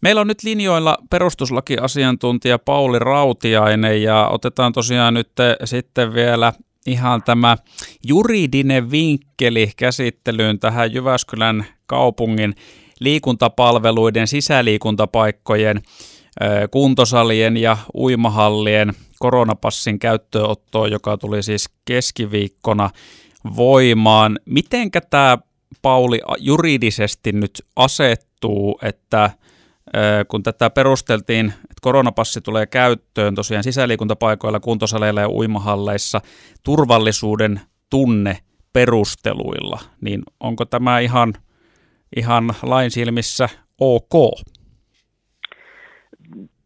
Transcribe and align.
Meillä 0.00 0.20
on 0.20 0.26
nyt 0.26 0.42
linjoilla 0.42 0.96
perustuslakiasiantuntija 1.10 2.58
Pauli 2.58 2.98
Rautiainen 2.98 4.02
ja 4.02 4.28
otetaan 4.28 4.72
tosiaan 4.72 5.14
nyt 5.14 5.30
sitten 5.64 6.14
vielä 6.14 6.52
ihan 6.86 7.22
tämä 7.22 7.56
juridinen 8.08 8.90
vinkkeli 8.90 9.70
käsittelyyn 9.76 10.58
tähän 10.58 10.92
Jyväskylän 10.94 11.66
kaupungin 11.86 12.54
liikuntapalveluiden, 13.00 14.26
sisäliikuntapaikkojen, 14.28 15.82
kuntosalien 16.70 17.56
ja 17.56 17.76
uimahallien 17.94 18.92
koronapassin 19.18 19.98
käyttöönottoon, 19.98 20.90
joka 20.90 21.16
tuli 21.16 21.42
siis 21.42 21.70
keskiviikkona 21.84 22.90
voimaan. 23.56 24.38
Mitenkä 24.44 25.00
tämä 25.00 25.38
Pauli 25.82 26.20
juridisesti 26.38 27.32
nyt 27.32 27.64
asettuu, 27.76 28.78
että 28.82 29.30
kun 30.28 30.42
tätä 30.42 30.70
perusteltiin, 30.70 31.46
että 31.46 31.80
koronapassi 31.82 32.40
tulee 32.40 32.66
käyttöön 32.66 33.34
tosiaan 33.34 33.64
sisäliikuntapaikoilla, 33.64 34.60
kuntosaleilla 34.60 35.20
ja 35.20 35.30
uimahalleissa 35.30 36.20
turvallisuuden 36.64 37.60
tunne 37.90 38.36
perusteluilla, 38.72 39.78
niin 40.00 40.22
onko 40.40 40.64
tämä 40.64 40.98
ihan, 40.98 41.32
ihan 42.16 42.44
lain 42.62 42.90
silmissä 42.90 43.48
ok? 43.80 44.12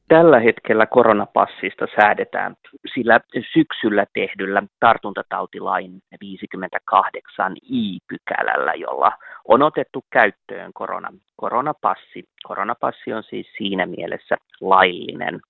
Tällä 0.09 0.41
hetkellä 0.41 0.87
koronapassista 0.87 1.87
säädetään 1.97 2.57
sillä 2.95 3.20
syksyllä 3.53 4.07
tehdyllä 4.15 4.62
tartuntatautilain 4.81 6.03
58 6.20 7.57
i-pykälällä, 7.62 8.75
jolla 8.75 9.12
on 9.49 9.63
otettu 9.63 10.05
käyttöön 10.11 10.73
korona, 10.75 11.09
koronapassi. 11.37 12.25
Koronapassi 12.43 13.13
on 13.13 13.23
siis 13.23 13.47
siinä 13.59 13.87
mielessä 13.87 14.37
laillinen. 14.61 15.41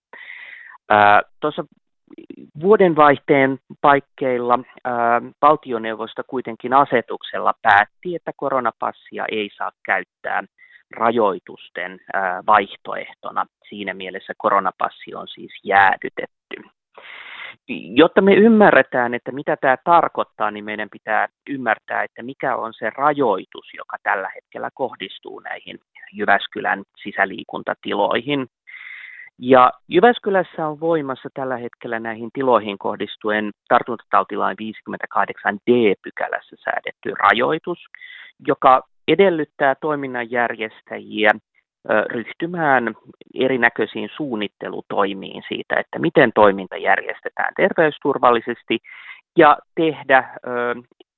Tuossa 1.40 1.64
vuodenvaihteen 2.60 3.58
paikkeilla 3.80 4.58
valtioneuvosto 5.42 6.22
kuitenkin 6.26 6.74
asetuksella 6.74 7.54
päätti, 7.62 8.14
että 8.16 8.32
koronapassia 8.36 9.24
ei 9.32 9.50
saa 9.56 9.72
käyttää 9.84 10.44
rajoitusten 10.96 12.00
vaihtoehtona. 12.46 13.46
Siinä 13.68 13.94
mielessä 13.94 14.32
koronapassi 14.38 15.14
on 15.14 15.28
siis 15.28 15.52
jäädytetty. 15.64 16.56
Jotta 17.94 18.20
me 18.22 18.34
ymmärretään, 18.34 19.14
että 19.14 19.32
mitä 19.32 19.56
tämä 19.60 19.76
tarkoittaa, 19.84 20.50
niin 20.50 20.64
meidän 20.64 20.88
pitää 20.90 21.28
ymmärtää, 21.50 22.02
että 22.02 22.22
mikä 22.22 22.56
on 22.56 22.74
se 22.74 22.90
rajoitus, 22.90 23.66
joka 23.76 23.96
tällä 24.02 24.30
hetkellä 24.34 24.70
kohdistuu 24.74 25.40
näihin 25.40 25.78
Jyväskylän 26.12 26.82
sisäliikuntatiloihin. 27.02 28.46
Ja 29.38 29.72
Jyväskylässä 29.88 30.66
on 30.68 30.80
voimassa 30.80 31.28
tällä 31.34 31.56
hetkellä 31.56 32.00
näihin 32.00 32.30
tiloihin 32.32 32.78
kohdistuen 32.78 33.50
tartuntatautilain 33.68 34.56
58d-pykälässä 34.62 36.56
säädetty 36.64 37.14
rajoitus, 37.18 37.78
joka 38.46 38.82
edellyttää 39.08 39.74
toiminnan 39.74 40.30
järjestäjiä 40.30 41.30
ryhtymään 42.10 42.94
erinäköisiin 43.34 44.08
suunnittelutoimiin 44.16 45.42
siitä, 45.48 45.80
että 45.80 45.98
miten 45.98 46.32
toiminta 46.34 46.76
järjestetään 46.76 47.54
terveysturvallisesti 47.56 48.78
ja 49.36 49.58
tehdä 49.74 50.24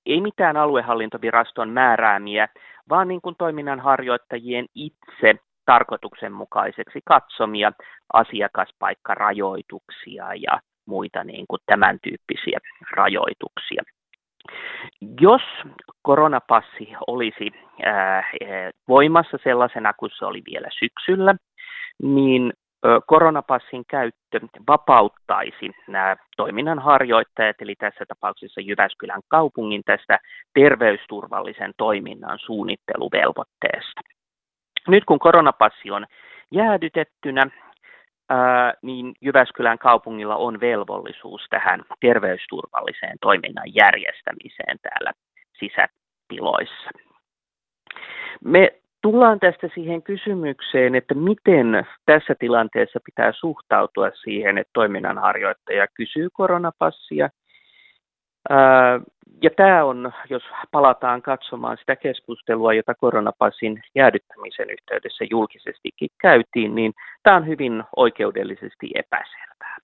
ei 0.07 0.21
mitään 0.21 0.57
aluehallintoviraston 0.57 1.69
määräämiä, 1.69 2.49
vaan 2.89 3.09
niin 3.09 3.21
kuin 3.21 3.35
toiminnan 3.39 3.81
harjoittajien 3.81 4.67
itse 4.75 5.35
tarkoituksenmukaiseksi 5.67 7.01
katsomia 7.05 7.73
asiakaspaikkarajoituksia 8.13 10.35
ja 10.35 10.61
muita 10.87 11.25
niin 11.25 11.45
kuin 11.49 11.61
tämän 11.67 11.99
tyyppisiä 12.03 12.59
rajoituksia. 12.97 13.83
Jos 15.21 15.43
koronapassi 16.05 16.89
olisi 17.07 17.51
voimassa 18.89 19.39
sellaisena 19.45 19.93
kuin 19.93 20.11
se 20.19 20.25
oli 20.25 20.43
vielä 20.51 20.69
syksyllä, 20.79 21.35
niin 22.03 22.53
koronapassin 23.07 23.85
käyttö 23.89 24.41
vapauttaisi 24.69 25.71
nämä 25.89 26.17
toiminnanharjoittajat, 26.37 27.57
eli 27.61 27.75
tässä 27.75 28.05
tapauksessa 28.09 28.61
Jyväskylän 28.61 29.21
kaupungin 29.29 29.83
tästä 29.85 30.19
terveysturvallisen 30.55 31.73
toiminnan 31.77 32.39
suunnitteluvelvoitteesta. 32.39 34.01
Nyt 34.89 35.05
kun 35.05 35.19
koronapassi 35.19 35.91
on 35.91 36.07
jäädytettynä, 36.51 37.43
ää, 38.29 38.75
niin 38.83 39.15
Jyväskylän 39.21 39.79
kaupungilla 39.79 40.37
on 40.37 40.61
velvollisuus 40.61 41.47
tähän 41.51 41.83
terveysturvalliseen 42.01 43.17
toiminnan 43.21 43.75
järjestämiseen 43.75 44.79
täällä 44.83 45.13
sisätiloissa. 45.69 46.91
Me 48.45 48.81
tullaan 49.03 49.41
tästä 49.41 49.69
siihen 49.75 50.03
kysymykseen, 50.03 50.95
että 50.95 51.15
miten 51.15 51.87
tässä 52.07 52.35
tilanteessa 52.39 53.01
pitää 53.05 53.33
suhtautua 53.33 54.11
siihen, 54.11 54.59
että 54.59 54.71
toiminnanharjoittaja 54.73 55.87
kysyy 55.97 56.29
koronapassia– 56.33 57.29
ja 59.43 59.51
tämä 59.57 59.85
on, 59.85 60.13
jos 60.31 60.43
palataan 60.71 61.23
katsomaan 61.23 61.77
sitä 61.77 61.97
keskustelua, 61.97 62.75
jota 62.75 62.95
koronapassin 62.95 63.83
jäädyttämisen 63.95 64.71
yhteydessä 64.71 65.25
julkisestikin 65.31 66.09
käytiin, 66.21 66.75
niin 66.75 66.93
tämä 67.23 67.37
on 67.37 67.47
hyvin 67.47 67.85
oikeudellisesti 67.97 68.91
epäselvää. 68.95 69.77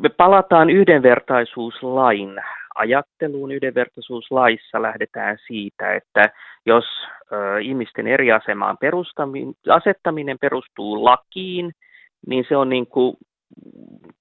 Me 0.00 0.08
palataan 0.08 0.70
yhdenvertaisuuslain 0.70 2.42
ajatteluun. 2.76 3.52
Yhdenvertaisuuslaissa 3.52 4.82
lähdetään 4.82 5.38
siitä, 5.46 5.94
että 5.94 6.30
jos 6.66 6.84
ihmisten 7.62 8.06
eri 8.06 8.32
asemaan 8.32 8.78
asettaminen 9.70 10.38
perustuu 10.38 11.04
lakiin, 11.04 11.72
niin 12.26 12.44
se 12.48 12.56
on 12.56 12.68
niin 12.68 12.86
kuin 12.86 13.16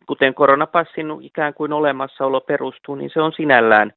kuten 0.07 0.33
koronapassin 0.33 1.07
ikään 1.21 1.53
kuin 1.53 1.73
olemassaolo 1.73 2.41
perustuu, 2.41 2.95
niin 2.95 3.09
se 3.13 3.21
on 3.21 3.33
sinällään 3.33 3.91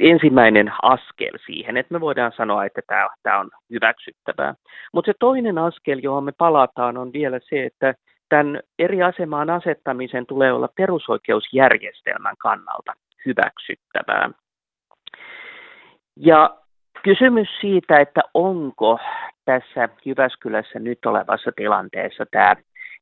ensimmäinen 0.00 0.72
askel 0.82 1.38
siihen, 1.46 1.76
että 1.76 1.94
me 1.94 2.00
voidaan 2.00 2.32
sanoa, 2.36 2.64
että 2.64 2.80
tämä, 2.86 3.08
tämä 3.22 3.38
on 3.40 3.50
hyväksyttävää. 3.70 4.54
Mutta 4.92 5.12
se 5.12 5.14
toinen 5.20 5.58
askel, 5.58 6.00
johon 6.02 6.24
me 6.24 6.32
palataan, 6.38 6.96
on 6.96 7.12
vielä 7.12 7.40
se, 7.48 7.64
että 7.64 7.94
tämän 8.28 8.60
eri 8.78 9.02
asemaan 9.02 9.50
asettamisen 9.50 10.26
tulee 10.26 10.52
olla 10.52 10.68
perusoikeusjärjestelmän 10.76 12.36
kannalta 12.38 12.92
hyväksyttävää. 13.26 14.30
Ja 16.16 16.56
kysymys 17.02 17.48
siitä, 17.60 18.00
että 18.00 18.20
onko 18.34 18.98
tässä 19.44 19.88
Jyväskylässä 20.04 20.78
nyt 20.78 21.06
olevassa 21.06 21.50
tilanteessa 21.56 22.24
tämä 22.30 22.56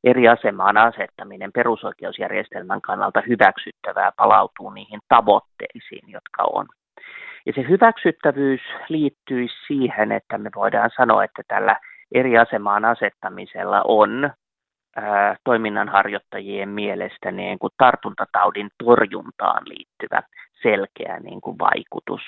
eri 0.05 0.29
asemaan 0.29 0.77
asettaminen 0.77 1.53
perusoikeusjärjestelmän 1.53 2.81
kannalta 2.81 3.23
hyväksyttävää 3.29 4.13
palautuu 4.17 4.71
niihin 4.71 5.01
tavoitteisiin, 5.09 6.11
jotka 6.11 6.45
on. 6.53 6.67
Ja 7.47 7.53
se 7.55 7.69
hyväksyttävyys 7.69 8.61
liittyy 8.89 9.47
siihen, 9.67 10.13
että 10.13 10.39
me 10.39 10.51
voidaan 10.55 10.91
sanoa, 10.97 11.25
että 11.25 11.43
tällä 11.49 11.77
eri 12.15 12.39
asemaan 12.39 12.85
asettamisella 12.85 13.83
on 13.85 14.31
toiminnanharjoittajien 15.45 16.69
mielestä 16.69 17.31
niin 17.31 17.59
kuin 17.59 17.73
tartuntataudin 17.79 18.71
torjuntaan 18.85 19.63
liittyvä 19.65 20.23
selkeä 20.63 21.21
niin 21.21 21.41
kuin 21.41 21.59
vaikutus. 21.59 22.21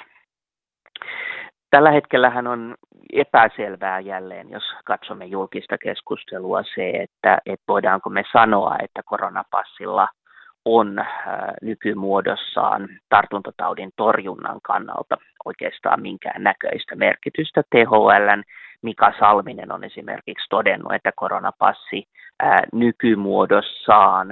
Tällä 1.71 1.91
hetkellähän 1.91 2.47
on 2.47 2.75
epäselvää 3.13 4.01
jälleen, 4.01 4.51
jos 4.51 4.63
katsomme 4.85 5.25
julkista 5.25 5.79
keskustelua 5.79 6.63
se, 6.75 6.91
että, 6.91 7.39
että 7.47 7.65
voidaanko 7.69 8.11
me 8.11 8.25
sanoa, 8.33 8.77
että 8.83 9.03
koronapassilla 9.05 10.09
on 10.65 10.99
äh, 10.99 11.07
nykymuodossaan 11.63 12.89
tartuntataudin 13.09 13.91
torjunnan 13.97 14.61
kannalta 14.63 15.17
oikeastaan 15.45 16.03
minkään 16.03 16.43
näköistä 16.43 16.97
merkitystä. 16.97 17.63
THLn 17.71 18.43
Mika 18.83 19.13
Salminen 19.19 19.73
on 19.73 19.85
esimerkiksi 19.85 20.47
todennut, 20.51 20.93
että 20.93 21.11
koronapassi 21.17 22.09
äh, 22.45 22.61
nykymuodossaan 22.73 24.31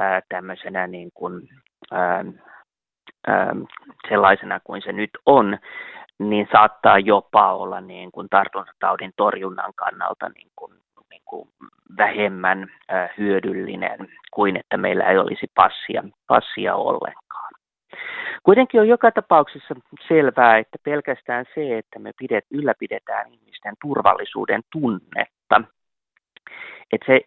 äh, 0.00 0.22
tämmöisenä 0.28 0.86
niin 0.86 1.10
kuin, 1.14 1.48
sellaisena 4.08 4.60
kuin 4.64 4.82
se 4.82 4.92
nyt 4.92 5.10
on, 5.26 5.58
niin 6.18 6.48
saattaa 6.52 6.98
jopa 6.98 7.52
olla 7.52 7.80
niin 7.80 8.12
kuin 8.12 8.28
tartuntataudin 8.30 9.12
torjunnan 9.16 9.72
kannalta 9.76 10.28
niin 10.28 10.50
kuin, 10.56 10.72
niin 11.10 11.22
kuin 11.24 11.48
vähemmän 11.96 12.66
hyödyllinen 13.18 14.08
kuin 14.32 14.56
että 14.56 14.76
meillä 14.76 15.04
ei 15.04 15.18
olisi 15.18 15.46
passia, 15.54 16.02
passia 16.26 16.74
ollenkaan. 16.74 17.50
Kuitenkin 18.42 18.80
on 18.80 18.88
joka 18.88 19.12
tapauksessa 19.12 19.74
selvää, 20.08 20.58
että 20.58 20.78
pelkästään 20.84 21.44
se, 21.54 21.78
että 21.78 21.98
me 21.98 22.12
pidet, 22.18 22.44
ylläpidetään 22.50 23.32
ihmisten 23.32 23.74
turvallisuuden 23.82 24.60
tunnetta, 24.72 25.60
että, 26.92 27.06
se, 27.06 27.20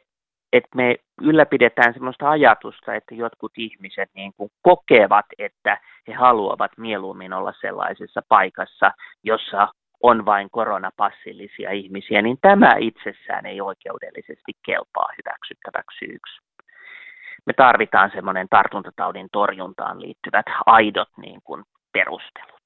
että 0.54 0.70
me 0.76 0.96
ylläpidetään 1.22 1.94
sellaista 1.94 2.30
ajatusta, 2.30 2.96
että 2.96 3.16
jotkut 3.16 3.52
ihmiset 3.58 4.10
niin 4.14 4.34
kuin 4.38 4.52
kokevat, 4.62 5.26
että 5.40 5.78
he 6.08 6.14
haluavat 6.14 6.72
mieluummin 6.78 7.34
olla 7.34 7.54
sellaisessa 7.62 8.22
paikassa, 8.30 8.92
jossa 9.24 9.68
on 10.04 10.26
vain 10.26 10.50
koronapassillisia 10.52 11.72
ihmisiä, 11.72 12.22
niin 12.22 12.38
tämä 12.42 12.72
itsessään 12.80 13.46
ei 13.46 13.62
oikeudellisesti 13.62 14.52
kelpaa 14.66 15.10
hyväksyttäväksi 15.18 16.06
syyksi. 16.06 16.42
Me 17.46 17.54
tarvitaan 17.54 18.12
semmoinen 18.14 18.48
tartuntataudin 18.50 19.28
torjuntaan 19.32 20.02
liittyvät 20.02 20.46
aidot 20.66 21.10
niin 21.18 21.42
kuin 21.44 21.64
perustelut. 21.94 22.62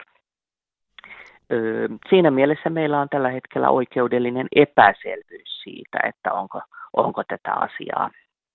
Öö, 1.51 1.87
siinä 2.09 2.31
mielessä 2.31 2.69
meillä 2.69 3.01
on 3.01 3.09
tällä 3.09 3.29
hetkellä 3.29 3.69
oikeudellinen 3.69 4.47
epäselvyys 4.55 5.61
siitä, 5.63 5.99
että 6.03 6.33
onko, 6.33 6.61
onko 6.93 7.23
tätä 7.23 7.53
asiaa, 7.53 8.09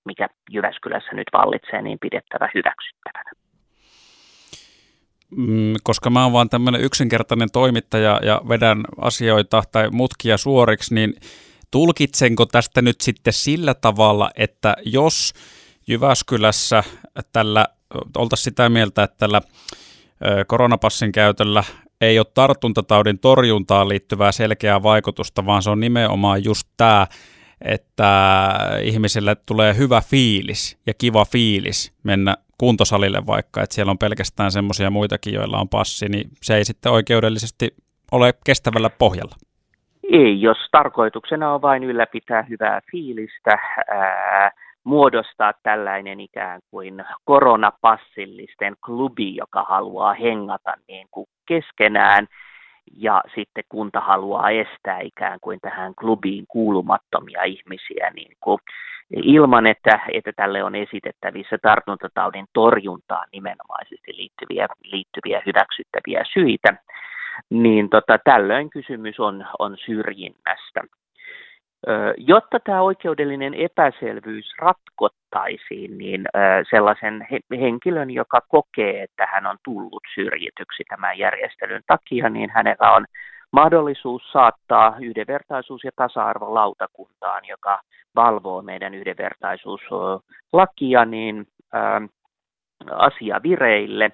mikä 0.05 0.29
Jyväskylässä 0.51 1.13
nyt 1.13 1.27
vallitsee, 1.33 1.83
niin 1.83 1.99
pidettävä 1.99 2.49
hyväksyttävänä. 2.55 3.42
Mm, 5.37 5.75
koska 5.83 6.11
mä 6.11 6.23
oon 6.23 6.33
vaan 6.33 6.51
tämmöinen 6.51 6.81
yksinkertainen 6.81 7.51
toimittaja 7.53 8.21
ja 8.23 8.41
vedän 8.49 8.85
asioita 9.01 9.63
tai 9.73 9.91
mutkia 9.91 10.37
suoriksi, 10.37 10.95
niin 10.95 11.15
tulkitsenko 11.71 12.47
tästä 12.47 12.83
nyt 12.83 13.01
sitten 13.01 13.33
sillä 13.33 13.75
tavalla, 13.75 14.31
että 14.37 14.77
jos 14.85 15.33
Jyväskylässä 15.87 16.85
tällä, 17.33 17.67
oltaisiin 18.17 18.45
sitä 18.45 18.69
mieltä, 18.69 19.03
että 19.03 19.17
tällä 19.19 19.41
koronapassin 20.47 21.13
käytöllä 21.13 21.65
ei 22.01 22.19
ole 22.19 22.27
tartuntataudin 22.35 23.19
torjuntaan 23.19 23.89
liittyvää 23.89 24.33
selkeää 24.33 24.83
vaikutusta, 24.83 25.47
vaan 25.47 25.63
se 25.63 25.71
on 25.71 25.81
nimenomaan 25.81 26.45
just 26.45 26.69
tämä, 26.77 27.07
että 27.65 28.51
ihmisille 28.83 29.35
tulee 29.35 29.77
hyvä 29.77 30.01
fiilis 30.01 30.79
ja 30.87 30.95
kiva 30.95 31.25
fiilis 31.25 31.93
mennä 32.03 32.37
kuntosalille 32.63 33.27
vaikka, 33.27 33.63
että 33.63 33.75
siellä 33.75 33.91
on 33.91 33.99
pelkästään 33.99 34.53
semmoisia 34.53 34.91
muitakin, 34.91 35.35
joilla 35.35 35.59
on 35.59 35.69
passi, 35.69 36.09
niin 36.09 36.29
se 36.43 36.57
ei 36.57 36.65
sitten 36.65 36.93
oikeudellisesti 36.93 37.67
ole 38.13 38.35
kestävällä 38.47 38.91
pohjalla. 38.99 39.37
Ei, 40.13 40.41
jos 40.41 40.59
tarkoituksena 40.73 41.55
on 41.55 41.63
vain 41.63 41.85
ylläpitää 41.85 42.43
hyvää 42.43 42.81
fiilistä, 42.91 43.59
ää, 43.91 44.51
muodostaa 44.85 45.53
tällainen 45.63 46.21
ikään 46.21 46.61
kuin 46.71 47.05
koronapassillisten 47.25 48.77
klubi, 48.87 49.37
joka 49.37 49.63
haluaa 49.69 50.15
hengata 50.15 50.75
niin 50.89 51.07
kuin 51.11 51.27
keskenään, 51.47 52.27
ja 52.97 53.23
sitten 53.35 53.65
kunta 53.69 54.01
haluaa 54.01 54.51
estää 54.51 55.01
ikään 55.01 55.39
kuin 55.41 55.59
tähän 55.63 55.95
klubiin 55.95 56.45
kuulumattomia 56.49 57.43
ihmisiä 57.43 58.11
niin 58.15 58.37
kuin 58.41 58.59
ilman, 59.11 59.67
että, 59.67 60.01
että 60.13 60.33
tälle 60.37 60.65
on 60.65 60.75
esitettävissä 60.75 61.59
tartuntataudin 61.63 62.47
torjuntaan 62.53 63.29
nimenomaisesti 63.33 64.17
liittyviä, 64.17 64.67
liittyviä 64.85 65.43
hyväksyttäviä 65.47 66.25
syitä, 66.33 66.77
niin 67.51 67.91
tota, 67.91 68.19
tällöin 68.25 68.71
kysymys 68.71 69.21
on, 69.21 69.47
on 69.59 69.77
syrjinnästä. 69.87 70.81
Jotta 72.17 72.61
tämä 72.61 72.83
oikeudellinen 72.83 73.55
epäselvyys 73.55 74.55
ratkottaisiin, 74.59 75.99
niin 75.99 76.25
sellaisen 76.71 77.27
henkilön, 77.51 78.11
joka 78.11 78.41
kokee, 78.49 79.03
että 79.03 79.29
hän 79.33 79.47
on 79.47 79.57
tullut 79.65 80.03
syrjityksi 80.15 80.83
tämän 80.89 81.19
järjestelyn 81.19 81.83
takia, 81.87 82.29
niin 82.29 82.51
hänellä 82.51 82.93
on 82.93 83.05
mahdollisuus 83.53 84.33
saattaa 84.33 84.97
yhdenvertaisuus- 85.01 85.85
ja 85.85 85.91
tasa-arvolautakuntaan, 85.97 87.43
joka 87.49 87.81
valvoo 88.17 88.63
meidän 88.63 88.95
yhdenvertaisuuslakia, 88.95 91.05
niin 91.05 91.47
asia 92.91 93.41
vireille, 93.43 94.11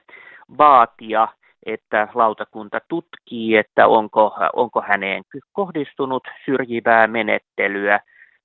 vaatia 0.59 1.29
että 1.67 2.09
lautakunta 2.15 2.81
tutkii, 2.89 3.57
että 3.57 3.87
onko, 3.87 4.35
onko 4.53 4.83
häneen 4.89 5.23
kohdistunut 5.53 6.23
syrjivää 6.45 7.07
menettelyä, 7.07 8.01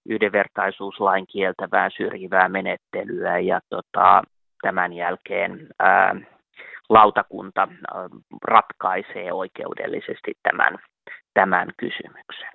yhdenvertaisuuslain 0.06 1.28
kieltävää 1.28 1.89
syrjivää 1.98 2.50
menettelyä 2.50 3.39
ja 3.39 3.60
tota, 3.69 4.22
tämän 4.62 4.94
jälkeen 4.94 5.68
ää, 5.80 6.16
lautakunta 6.90 7.62
ää, 7.62 8.10
ratkaisee 8.44 9.34
oikeudellisesti 9.34 10.34
tämän, 10.44 10.80
tämän 11.34 11.68
kysymyksen. 11.78 12.53